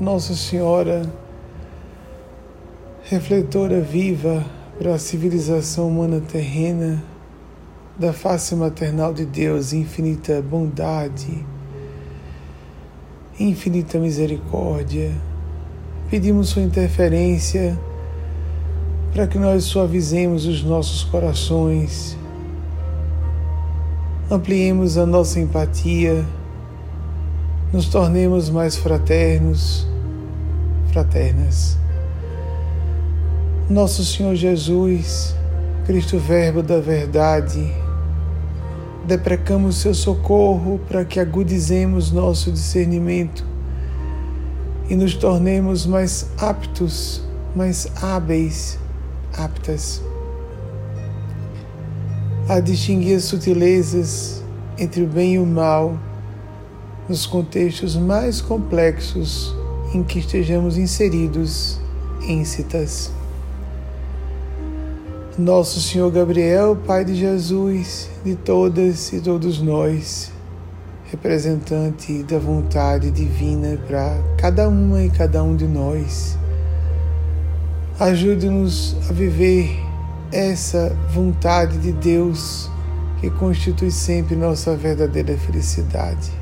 [0.00, 1.08] Nossa Senhora,
[3.04, 4.44] refletora viva
[4.76, 7.00] para a civilização humana terrena,
[7.96, 11.46] da face maternal de Deus, infinita bondade,
[13.38, 15.12] infinita misericórdia,
[16.10, 17.78] pedimos Sua interferência
[19.12, 22.18] para que nós suavizemos os nossos corações,
[24.28, 26.24] ampliemos a nossa empatia,
[27.74, 29.84] nos tornemos mais fraternos,
[30.92, 31.76] fraternas.
[33.68, 35.34] Nosso Senhor Jesus,
[35.84, 37.74] Cristo Verbo da Verdade,
[39.04, 43.44] deprecamos seu socorro para que agudizemos nosso discernimento
[44.88, 47.24] e nos tornemos mais aptos,
[47.56, 48.78] mais hábeis
[49.36, 50.00] aptas
[52.48, 54.44] a distinguir as sutilezas
[54.78, 55.98] entre o bem e o mal
[57.08, 59.54] nos contextos mais complexos
[59.92, 61.78] em que estejamos inseridos
[62.22, 63.12] em citas.
[65.38, 70.30] Nosso Senhor Gabriel, Pai de Jesus, de todas e todos nós,
[71.10, 76.38] representante da vontade divina para cada uma e cada um de nós
[77.98, 79.70] Ajude-nos a viver
[80.32, 82.68] essa vontade de Deus
[83.20, 86.32] que constitui sempre nossa verdadeira felicidade.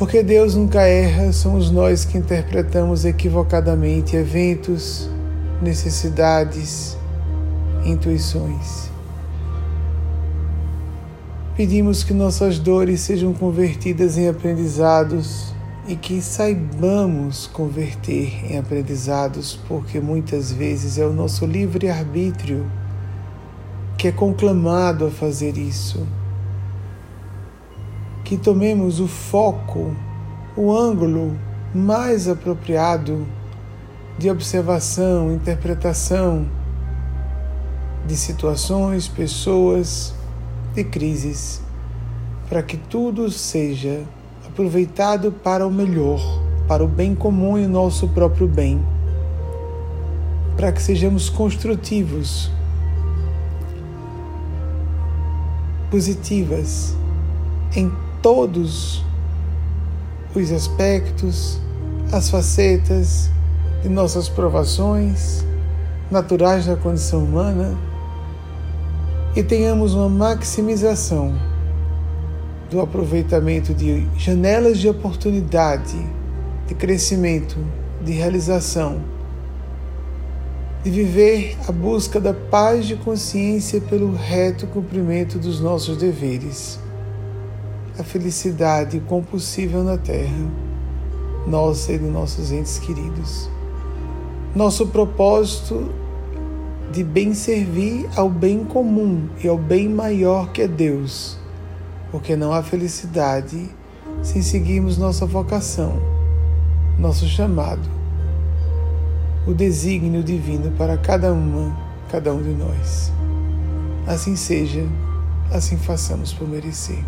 [0.00, 5.10] Porque Deus nunca erra, somos nós que interpretamos equivocadamente eventos,
[5.60, 6.96] necessidades,
[7.84, 8.90] intuições.
[11.54, 15.52] Pedimos que nossas dores sejam convertidas em aprendizados
[15.86, 22.64] e que saibamos converter em aprendizados, porque muitas vezes é o nosso livre-arbítrio
[23.98, 26.06] que é conclamado a fazer isso.
[28.30, 29.92] Que tomemos o foco,
[30.56, 31.36] o ângulo
[31.74, 33.26] mais apropriado
[34.16, 36.46] de observação, interpretação
[38.06, 40.14] de situações, pessoas,
[40.76, 41.60] de crises,
[42.48, 44.04] para que tudo seja
[44.46, 46.20] aproveitado para o melhor,
[46.68, 48.80] para o bem comum e o nosso próprio bem,
[50.56, 52.48] para que sejamos construtivos,
[55.90, 56.94] positivas
[57.74, 57.90] em
[58.22, 59.04] todos
[60.34, 61.60] os aspectos,
[62.12, 63.30] as facetas
[63.82, 65.44] de nossas provações
[66.10, 67.76] naturais da condição humana
[69.34, 71.34] e tenhamos uma maximização
[72.70, 75.98] do aproveitamento de janelas de oportunidade,
[76.66, 77.56] de crescimento,
[78.02, 79.00] de realização,
[80.82, 86.78] de viver a busca da paz de consciência pelo reto cumprimento dos nossos deveres,
[88.00, 90.50] a felicidade compulsível na Terra,
[91.46, 93.48] nossa e dos nossos entes queridos.
[94.54, 95.90] Nosso propósito
[96.92, 101.40] de bem servir ao bem comum e ao bem maior que é Deus
[102.10, 103.70] porque não há felicidade
[104.22, 106.00] sem seguirmos nossa vocação,
[106.98, 107.88] nosso chamado,
[109.46, 111.74] o desígnio divino para cada uma,
[112.10, 113.12] cada um de nós.
[114.06, 114.84] Assim seja,
[115.52, 117.02] assim façamos por merecer.